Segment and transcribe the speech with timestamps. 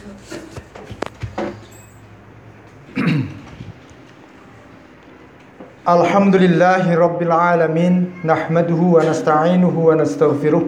[5.86, 10.64] Alhamdulillahi Rabbil Alamin Nahmaduhu wa nasta'inuhu wa nastaghfiruh.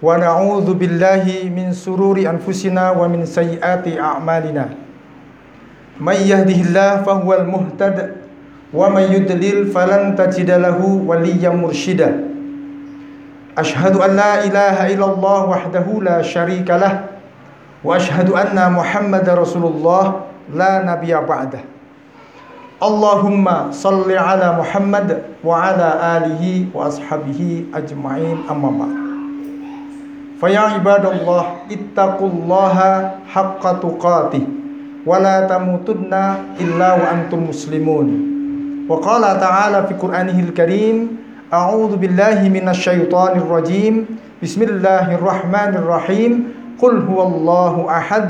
[0.00, 4.72] Wa na'udhu billahi min sururi anfusina wa min sayyati a'malina.
[6.00, 8.24] Man yahdihillah fahuwal muhtad
[8.72, 12.08] Wa man yudlil falan tajidalahu waliyyam murshida.
[13.54, 17.13] Ashhadu an la ilaha illallah wahdahu la sharika
[17.92, 21.74] ashhadu anna muhammad rasulullah la nabiya ba'dah
[22.84, 28.92] Allahumma salli ala Muhammad wa ala alihi wa ashabihi ajma'in amma ba'd.
[30.36, 34.44] Fa ya ibadallah ittaqullaha haqqa tuqatih
[35.06, 38.84] wa la tamutunna illa wa antum muslimun.
[38.84, 44.18] Wa qala ta'ala fi Qur'anihil Karim A'udzu billahi minasy syaithanir rajim.
[44.42, 46.50] Bismillahirrahmanirrahim.
[46.84, 48.28] Qul huwallahu ahad.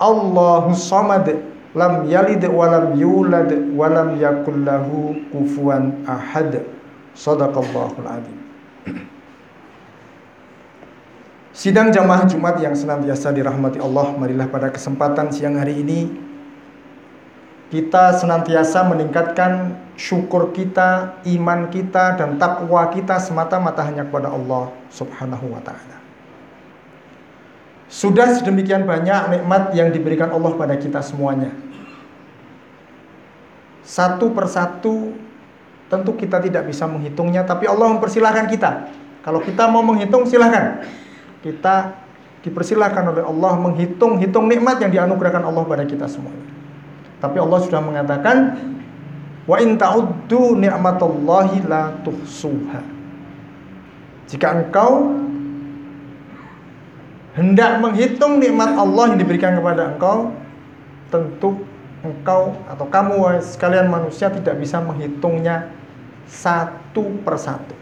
[0.00, 1.28] Allahus samad.
[1.76, 6.64] Lam yalid walam yulad walam yakul lahu kufuwan ahad.
[7.12, 8.38] Sadaqallahul azim.
[11.52, 16.12] Sidang jamaah Jumat yang senantiasa dirahmati Allah Marilah pada kesempatan siang hari ini
[17.72, 25.48] Kita senantiasa meningkatkan syukur kita, iman kita, dan takwa kita semata-mata hanya kepada Allah subhanahu
[25.48, 25.95] wa ta'ala
[27.86, 31.54] Sudah sedemikian banyak nikmat yang diberikan Allah pada kita semuanya.
[33.86, 35.14] Satu persatu
[35.86, 38.90] tentu kita tidak bisa menghitungnya tapi Allah mempersilahkan kita.
[39.22, 40.82] Kalau kita mau menghitung silahkan.
[41.46, 41.94] Kita
[42.42, 46.46] dipersilahkan oleh Allah menghitung-hitung nikmat yang dianugerahkan Allah pada kita semuanya.
[47.22, 48.58] Tapi Allah sudah mengatakan
[49.46, 52.82] wa in ta'uddu ni'matallahi la tuhsuha.
[54.26, 55.22] Jika engkau
[57.36, 60.32] hendak menghitung nikmat Allah yang diberikan kepada engkau
[61.12, 61.62] tentu
[62.02, 65.70] engkau atau kamu sekalian manusia tidak bisa menghitungnya
[66.26, 67.76] satu persatu.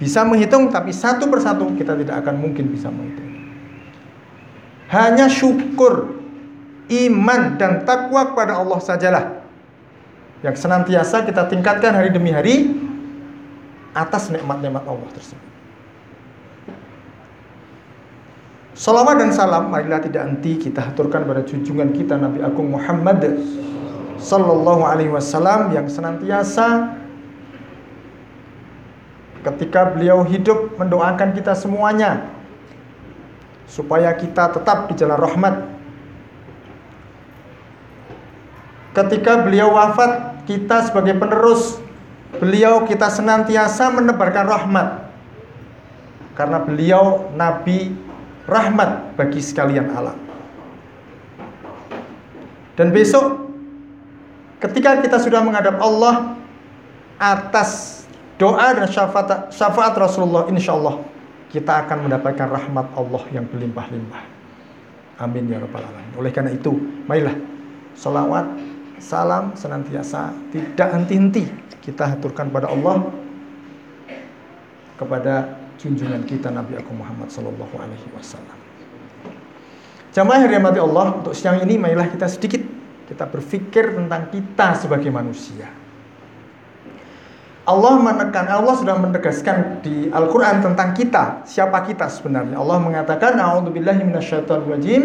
[0.00, 3.30] Bisa menghitung tapi satu persatu kita tidak akan mungkin bisa menghitung.
[4.90, 6.22] Hanya syukur,
[6.88, 9.24] iman dan takwa kepada Allah sajalah
[10.44, 12.68] yang senantiasa kita tingkatkan hari demi hari
[13.96, 15.54] atas nikmat-nikmat Allah tersebut.
[18.74, 23.38] Salawat dan salam marilah tidak henti kita haturkan pada junjungan kita Nabi Agung Muhammad
[24.18, 26.98] sallallahu alaihi wasallam yang senantiasa
[29.46, 32.26] ketika beliau hidup mendoakan kita semuanya
[33.70, 35.54] supaya kita tetap di jalan rahmat.
[38.94, 41.78] Ketika beliau wafat, kita sebagai penerus
[42.42, 44.88] beliau kita senantiasa menebarkan rahmat.
[46.34, 47.94] Karena beliau nabi
[48.44, 50.16] rahmat bagi sekalian alam.
[52.74, 53.50] Dan besok
[54.58, 56.34] ketika kita sudah menghadap Allah
[57.16, 58.02] atas
[58.36, 61.00] doa dan syafaat, syafaat Rasulullah insya Allah
[61.54, 64.22] kita akan mendapatkan rahmat Allah yang berlimpah-limpah.
[65.22, 66.12] Amin ya rabbal alamin.
[66.18, 66.74] Oleh karena itu,
[67.06, 67.38] marilah
[67.94, 68.50] salawat,
[68.98, 71.46] salam senantiasa tidak henti-henti
[71.84, 73.12] kita haturkan pada Allah
[74.98, 78.58] kepada junjungan kita Nabi Agung Muhammad Sallallahu Alaihi Wasallam.
[80.14, 82.62] Jamaah dirahmati Allah, untuk siang ini marilah kita sedikit
[83.04, 85.68] kita berpikir tentang kita sebagai manusia.
[87.64, 92.60] Allah menekan, Allah sudah menegaskan di Al-Quran tentang kita, siapa kita sebenarnya.
[92.60, 95.02] Allah mengatakan, A'udzubillahi minasyaitonirrajim.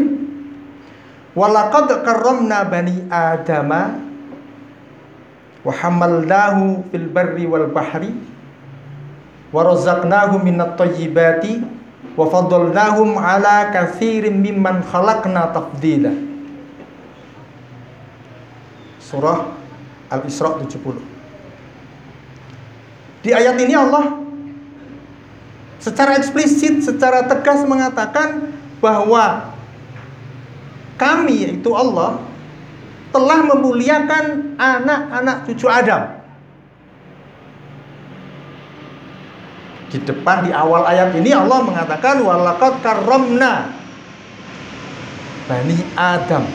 [1.39, 3.95] Walaqad karramna bani Adama
[5.63, 8.11] wa hamalnahu fil barri wal bahri
[9.49, 11.61] wa razaqnahum minat thayyibati
[12.13, 16.13] wa faddalnahum ala katsirin mimman khalaqna tafdila.
[18.99, 19.57] Surah
[20.09, 21.01] Al-Isra 70.
[23.25, 24.19] Di ayat ini Allah
[25.79, 28.53] secara eksplisit, secara tegas mengatakan
[28.83, 29.55] bahwa
[30.99, 32.19] kami yaitu Allah
[33.09, 36.18] telah memuliakan anak-anak cucu Adam.
[39.89, 43.73] Di depan di awal ayat ini Allah mengatakan walaqad karramna
[45.49, 46.45] bani Adam.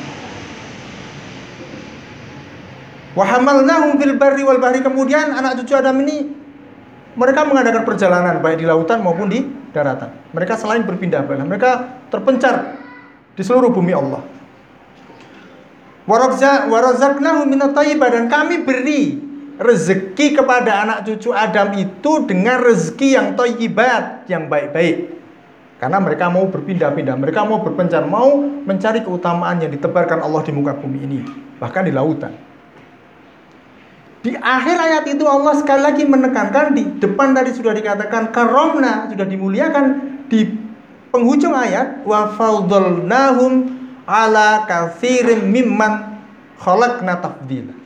[3.15, 6.31] Wa hamalnahum fil barri wal bahri kemudian anak cucu Adam ini
[7.15, 10.15] mereka mengadakan perjalanan baik di lautan maupun di daratan.
[10.35, 11.71] Mereka selain berpindah pindah mereka
[12.11, 12.79] terpencar
[13.35, 14.23] di seluruh bumi Allah.
[16.05, 19.24] Warazaknahum minat dan kami beri
[19.59, 25.15] rezeki kepada anak cucu Adam itu dengan rezeki yang toyibat, yang baik-baik.
[25.79, 30.73] Karena mereka mau berpindah-pindah, mereka mau berpencar, mau mencari keutamaan yang ditebarkan Allah di muka
[30.73, 31.21] bumi ini,
[31.61, 32.33] bahkan di lautan.
[34.25, 39.29] Di akhir ayat itu Allah sekali lagi menekankan di depan tadi sudah dikatakan karomna sudah
[39.29, 39.85] dimuliakan
[40.33, 40.49] di
[41.13, 43.69] penghujung ayat wa faudolnahum
[44.09, 46.17] ala kafirim mimman
[46.57, 47.84] khalaqna tafdila.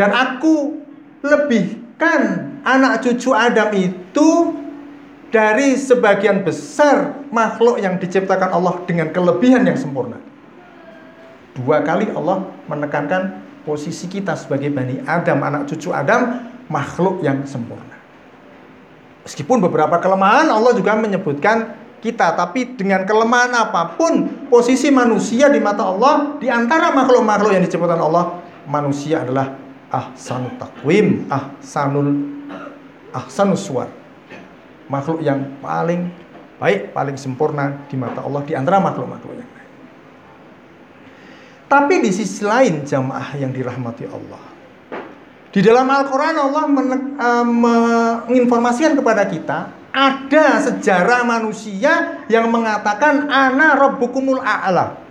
[0.00, 0.80] Dan aku
[1.20, 4.56] lebihkan anak cucu Adam itu
[5.28, 10.16] dari sebagian besar makhluk yang diciptakan Allah dengan kelebihan yang sempurna.
[11.52, 18.00] Dua kali Allah menekankan posisi kita sebagai Bani Adam, anak cucu Adam, makhluk yang sempurna.
[19.28, 25.60] Meskipun beberapa kelemahan Allah juga menyebutkan kita, tapi dengan kelemahan apa pun, posisi manusia di
[25.60, 29.59] mata Allah, di antara makhluk-makhluk yang diciptakan Allah, manusia adalah
[29.90, 32.10] ahsanul takwim, ahsanul
[33.10, 33.90] ahsanus suar.
[34.90, 36.10] Makhluk yang paling
[36.58, 39.68] baik, paling sempurna di mata Allah di antara makhluk-makhluk yang lain.
[41.70, 44.42] Tapi di sisi lain jamaah yang dirahmati Allah.
[45.50, 49.58] Di dalam Al-Quran Allah uh, menginformasikan kepada kita
[49.90, 55.09] ada sejarah manusia yang mengatakan ana rabbukumul a'la.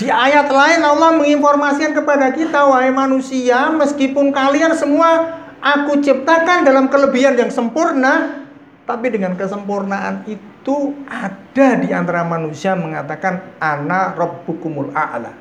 [0.00, 6.88] Di ayat lain Allah menginformasikan kepada kita wahai manusia meskipun kalian semua aku ciptakan dalam
[6.88, 8.40] kelebihan yang sempurna
[8.88, 15.36] tapi dengan kesempurnaan itu ada di antara manusia mengatakan ana rabbukumul a'la.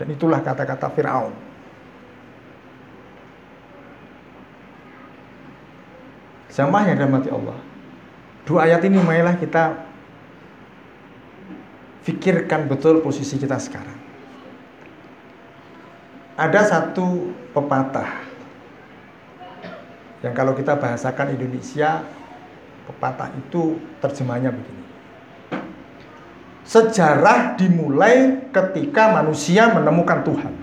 [0.00, 1.36] Dan itulah kata-kata Firaun.
[6.48, 7.60] Sama yang dirahmati Allah.
[8.48, 9.84] Dua ayat ini marilah kita
[12.06, 13.98] pikirkan betul posisi kita sekarang.
[16.38, 18.22] Ada satu pepatah
[20.22, 22.06] yang kalau kita bahasakan Indonesia
[22.86, 24.84] Pepatah itu terjemahnya begini.
[26.62, 30.54] Sejarah dimulai ketika manusia menemukan Tuhan.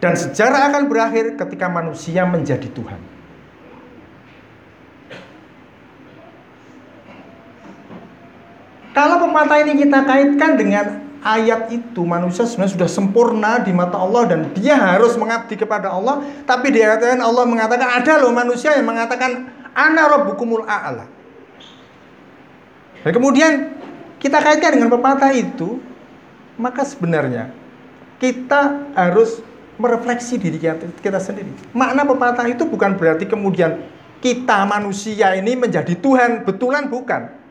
[0.00, 3.13] Dan sejarah akan berakhir ketika manusia menjadi Tuhan.
[8.94, 14.22] Kalau pepatah ini kita kaitkan dengan ayat itu manusia sebenarnya sudah sempurna di mata Allah
[14.30, 18.70] dan dia harus mengabdi kepada Allah tapi di ayat lain Allah mengatakan ada loh manusia
[18.76, 21.10] yang mengatakan ana rabbukumul a'la.
[23.02, 23.52] Dan kemudian
[24.22, 25.82] kita kaitkan dengan pepatah itu,
[26.56, 27.52] maka sebenarnya
[28.16, 29.44] kita harus
[29.76, 31.50] merefleksi diri kita, kita sendiri.
[31.74, 33.84] Makna pepatah itu bukan berarti kemudian
[34.22, 37.43] kita manusia ini menjadi Tuhan, betulan bukan.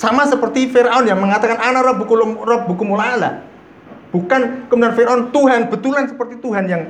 [0.00, 3.44] Sama seperti Fir'aun yang mengatakan ana rabbukum a'la.
[4.08, 6.82] Bukan kemudian Fir'aun Tuhan, betulan seperti Tuhan yang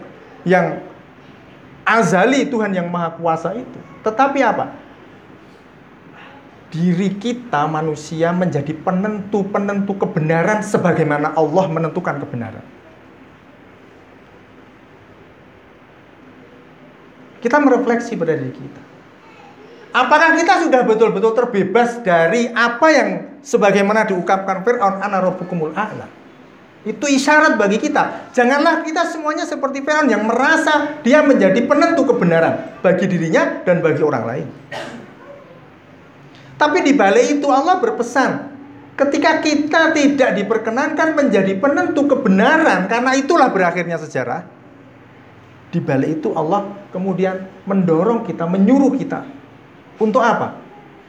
[0.47, 0.79] yang
[1.83, 3.79] azali Tuhan yang maha kuasa itu.
[4.07, 4.79] Tetapi apa?
[6.71, 12.62] Diri kita manusia menjadi penentu-penentu kebenaran sebagaimana Allah menentukan kebenaran.
[17.43, 18.89] Kita merefleksi pada diri kita.
[19.90, 23.08] Apakah kita sudah betul-betul terbebas dari apa yang
[23.42, 26.06] sebagaimana diungkapkan Fir'aun ana rabbukumul a'la?
[26.87, 28.31] Itu isyarat bagi kita.
[28.31, 34.00] Janganlah kita semuanya seperti Firaun yang merasa dia menjadi penentu kebenaran bagi dirinya dan bagi
[34.00, 34.47] orang lain.
[36.56, 38.30] Tapi di balik itu Allah berpesan,
[38.94, 44.47] ketika kita tidak diperkenankan menjadi penentu kebenaran karena itulah berakhirnya sejarah.
[45.70, 49.39] Di balik itu Allah kemudian mendorong kita, menyuruh kita
[50.00, 50.57] untuk apa?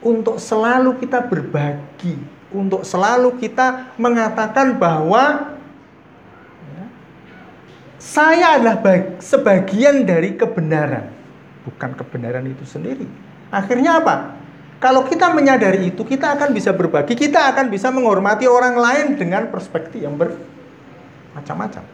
[0.04, 2.20] Untuk selalu kita berbagi,
[2.52, 5.56] untuk selalu kita mengatakan bahwa
[8.02, 8.82] saya adalah
[9.22, 11.08] sebagian dari kebenaran,
[11.64, 13.06] bukan kebenaran itu sendiri.
[13.54, 14.42] Akhirnya apa?
[14.82, 19.46] Kalau kita menyadari itu, kita akan bisa berbagi, kita akan bisa menghormati orang lain dengan
[19.54, 21.86] perspektif yang bermacam-macam.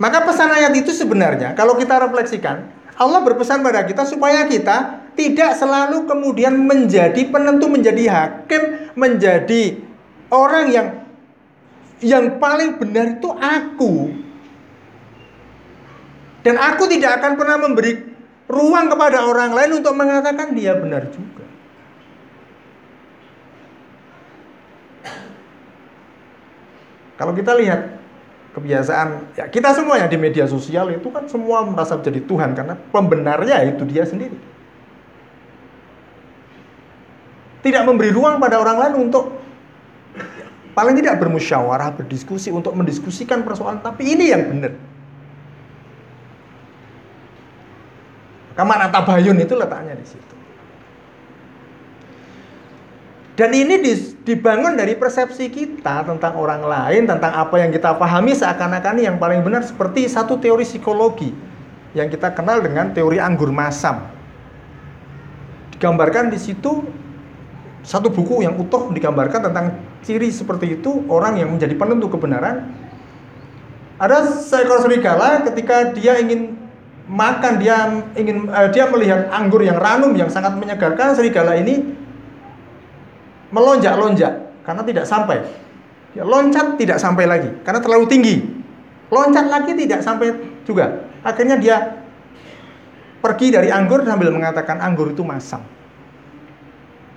[0.00, 5.52] Maka pesan ayat itu sebenarnya kalau kita refleksikan, Allah berpesan pada kita supaya kita tidak
[5.56, 9.80] selalu kemudian menjadi penentu, menjadi hakim, menjadi
[10.32, 10.88] orang yang
[12.00, 14.12] yang paling benar itu aku.
[16.44, 17.92] Dan aku tidak akan pernah memberi
[18.46, 21.44] ruang kepada orang lain untuk mengatakan dia benar juga.
[27.16, 27.95] Kalau kita lihat
[28.56, 32.74] kebiasaan ya kita semua yang di media sosial itu kan semua merasa menjadi Tuhan karena
[32.88, 34.56] pembenarnya itu dia sendiri.
[37.60, 39.36] Tidak memberi ruang pada orang lain untuk
[40.72, 44.72] paling tidak bermusyawarah, berdiskusi untuk mendiskusikan persoalan, tapi ini yang benar.
[48.56, 50.34] Kamar tabayun itu letaknya di situ.
[53.36, 53.76] Dan ini
[54.24, 59.44] dibangun dari persepsi kita tentang orang lain, tentang apa yang kita pahami seakan-akan yang paling
[59.44, 61.36] benar seperti satu teori psikologi
[61.92, 64.08] yang kita kenal dengan teori anggur masam.
[65.76, 66.88] Digambarkan di situ
[67.84, 72.72] satu buku yang utuh digambarkan tentang ciri seperti itu orang yang menjadi penentu kebenaran.
[74.00, 76.56] Ada seekor serigala ketika dia ingin
[77.04, 82.05] makan dia ingin uh, dia melihat anggur yang ranum yang sangat menyegarkan serigala ini
[83.50, 85.38] melonjak-lonjak karena tidak sampai.
[86.16, 88.34] Ya, loncat tidak sampai lagi karena terlalu tinggi.
[89.12, 90.32] Loncat lagi tidak sampai
[90.64, 91.06] juga.
[91.20, 92.00] Akhirnya dia
[93.20, 95.60] pergi dari anggur sambil mengatakan anggur itu masam.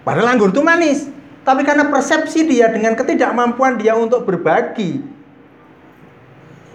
[0.03, 1.05] Padahal anggur itu manis.
[1.45, 5.01] Tapi karena persepsi dia dengan ketidakmampuan dia untuk berbagi,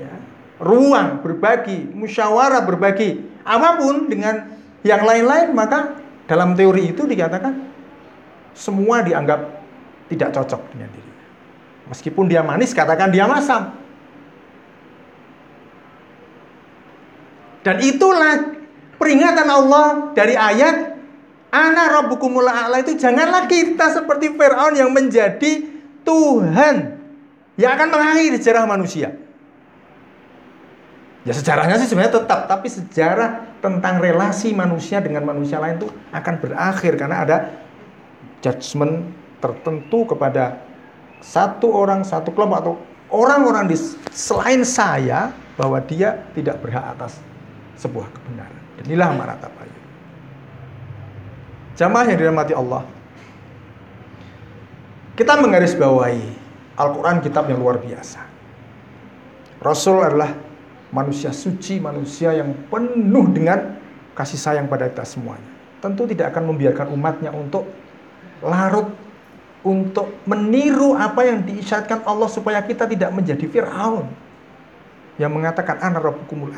[0.00, 0.10] ya,
[0.58, 7.73] ruang berbagi, musyawarah berbagi, apa pun dengan yang lain-lain, maka dalam teori itu dikatakan
[8.54, 9.40] semua dianggap
[10.08, 11.12] tidak cocok dengan diri.
[11.90, 13.74] Meskipun dia manis, katakan dia masam.
[17.64, 18.56] Dan itulah
[18.96, 20.94] peringatan Allah dari ayat
[21.54, 25.62] Ana rabbukumul a'la itu janganlah kita seperti Firaun yang menjadi
[26.02, 26.98] Tuhan
[27.54, 29.14] yang akan mengakhiri sejarah manusia.
[31.22, 36.34] Ya sejarahnya sih sebenarnya tetap, tapi sejarah tentang relasi manusia dengan manusia lain itu akan
[36.42, 37.36] berakhir karena ada
[38.44, 39.08] judgement
[39.40, 40.60] tertentu kepada
[41.24, 42.74] satu orang, satu kelompok atau
[43.08, 43.76] orang-orang di
[44.12, 47.16] selain saya bahwa dia tidak berhak atas
[47.80, 48.60] sebuah kebenaran.
[48.76, 49.80] Dan inilah maratabayu.
[51.74, 52.84] Jamaah yang dirahmati Allah.
[55.14, 58.20] Kita menggarisbawahi Al-Quran kitab yang luar biasa.
[59.62, 60.34] Rasul adalah
[60.90, 63.78] manusia suci, manusia yang penuh dengan
[64.12, 65.46] kasih sayang pada kita semuanya.
[65.78, 67.66] Tentu tidak akan membiarkan umatnya untuk
[68.44, 68.92] larut
[69.64, 74.04] untuk meniru apa yang diisyaratkan Allah supaya kita tidak menjadi Fir'aun
[75.16, 76.52] yang mengatakan ana rabbukumul.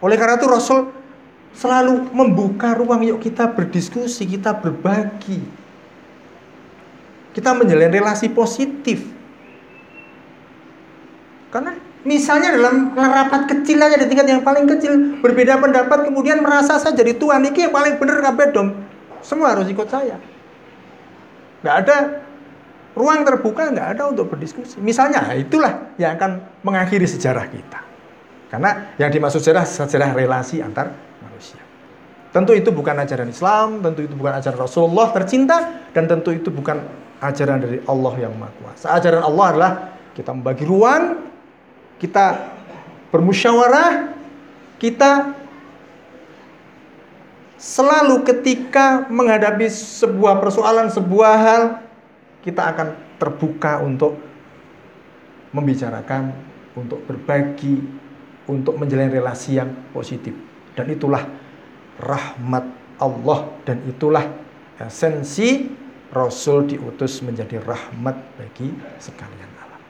[0.00, 0.94] Oleh karena itu Rasul
[1.50, 5.42] selalu membuka ruang yuk kita berdiskusi, kita berbagi.
[7.34, 9.02] Kita menjalin relasi positif.
[11.50, 11.74] Karena
[12.06, 16.94] misalnya dalam rapat kecil aja di tingkat yang paling kecil berbeda pendapat kemudian merasa saya
[16.94, 18.78] jadi tuan ini yang paling benar kabeh dong.
[19.26, 20.35] Semua harus ikut saya
[21.66, 21.96] nggak ada
[22.94, 24.78] ruang terbuka nggak ada untuk berdiskusi.
[24.78, 27.82] Misalnya itulah yang akan mengakhiri sejarah kita.
[28.46, 31.58] Karena yang dimaksud sejarah sejarah relasi antar manusia.
[32.30, 36.78] Tentu itu bukan ajaran Islam, tentu itu bukan ajaran Rasulullah tercinta, dan tentu itu bukan
[37.18, 38.86] ajaran dari Allah yang Maha Kuasa.
[38.94, 39.72] Ajaran Allah adalah
[40.12, 41.26] kita membagi ruang,
[41.96, 42.54] kita
[43.10, 44.12] bermusyawarah,
[44.76, 45.32] kita
[47.56, 51.62] Selalu ketika menghadapi sebuah persoalan, sebuah hal,
[52.44, 54.20] kita akan terbuka untuk
[55.56, 56.36] membicarakan,
[56.76, 57.80] untuk berbagi,
[58.44, 60.36] untuk menjalin relasi yang positif.
[60.76, 61.24] Dan itulah
[61.96, 62.64] rahmat
[63.00, 64.24] Allah dan itulah
[64.76, 65.72] esensi
[66.12, 68.68] Rasul diutus menjadi rahmat bagi
[69.00, 69.80] sekalian alam.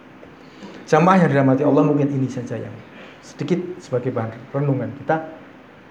[0.86, 2.72] Jamaah yang dirahmati Allah mungkin ini saja yang
[3.20, 5.28] sedikit sebagai bahan renungan kita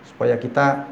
[0.08, 0.88] supaya kita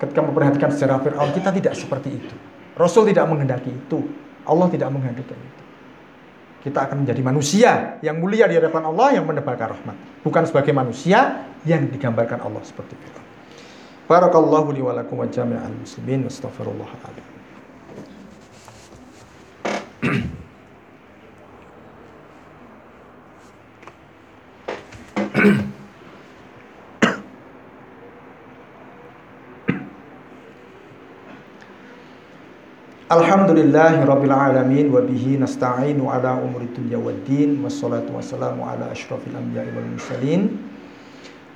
[0.00, 2.34] ketika memperhatikan sejarah Fir'aun kita tidak seperti itu.
[2.78, 4.08] Rasul tidak menghendaki itu.
[4.48, 5.62] Allah tidak menghendaki itu.
[6.58, 7.70] Kita akan menjadi manusia
[8.02, 9.96] yang mulia di hadapan Allah yang mendebarkan rahmat.
[10.26, 13.20] Bukan sebagai manusia yang digambarkan Allah seperti itu.
[14.08, 16.26] Barakallahu li wa wa jami'al muslimin.
[16.26, 17.37] Astaghfirullahaladzim.
[33.08, 34.92] Alhamdulillahi rabbil alamin
[35.40, 40.60] nasta'inu ala umuri dunya waddin wassalatu wassalamu ala asyrafil anbiya'i wal mursalin.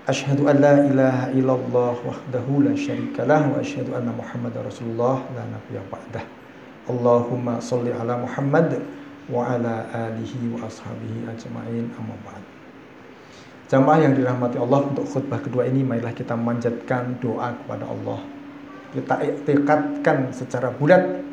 [0.08, 5.44] Ashhadu an la ilaha illallah wahdahu la syarika lah wa ashhadu anna muhammadar rasulullah la
[5.52, 6.24] nabiyya ba'dah.
[6.88, 8.80] Allahumma salli ala Muhammad
[9.28, 12.40] wa ala alihi wa ashabihi ajma'in amma ba'd.
[13.68, 18.24] Jamaah yang dirahmati Allah untuk khutbah kedua ini marilah kita memanjatkan doa kepada Allah.
[18.96, 21.28] Kita iktikadkan secara bulat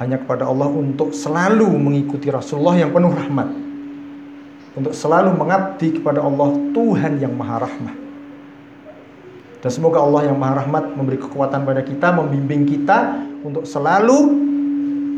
[0.00, 3.52] hanya kepada Allah untuk selalu mengikuti Rasulullah yang penuh rahmat.
[4.72, 7.96] Untuk selalu mengabdi kepada Allah Tuhan yang maha rahmat.
[9.60, 14.48] Dan semoga Allah yang maha rahmat memberi kekuatan pada kita, membimbing kita untuk selalu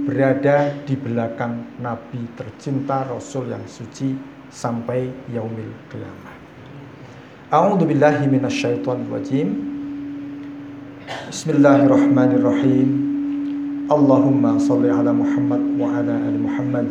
[0.03, 4.19] berada di belakang Nabi tercinta Rasul yang suci
[4.51, 6.35] sampai yaumil qiyamah.
[7.55, 9.49] A'udzu billahi minasyaitonir rajim.
[11.31, 13.12] Bismillahirrahmanirrahim.
[13.93, 16.89] Allahumma shalli ala Muhammad wa ala ali Muhammad.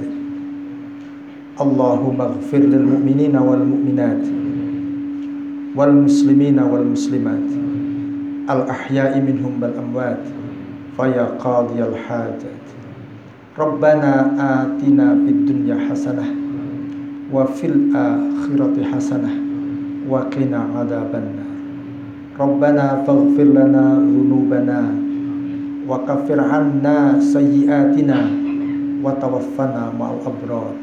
[1.58, 4.22] Allahumma ighfir lil mu'minina wal mu'minat
[5.74, 7.42] wal muslimina wal muslimat
[8.46, 10.22] al ahya'i minhum wal amwat
[10.94, 12.62] faya qadiyal hajat
[13.58, 16.30] Rabbana atina fid dunya hasanah
[17.34, 18.86] wa fil akhirati
[25.90, 28.20] وكفر عنا سيئاتنا
[29.04, 30.74] وتوفنا مع الأبرار.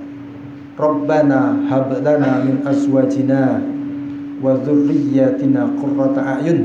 [0.79, 1.41] ربنا
[1.71, 3.43] هب لنا من أزواجنا
[4.43, 6.61] وذرياتنا قرة أعين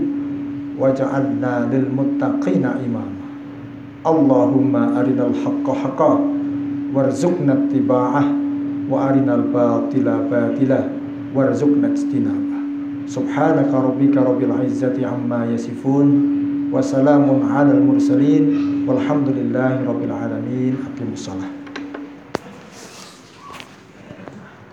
[0.80, 3.22] وجعلنا للمتقين إماما.
[4.06, 6.14] اللهم أرنا الحق حقا
[6.94, 8.26] وارزقنا اتباعه
[8.90, 10.82] وأرنا الباطل باطلا
[11.36, 12.60] وارزقنا اجتنابه.
[13.08, 16.08] سبحانك ربك رب العزة عما يصفون.
[16.74, 18.44] وسلام على المرسلين
[18.88, 20.74] والحمد لله رب العالمين.
[20.90, 21.53] أقيموا الصلاة.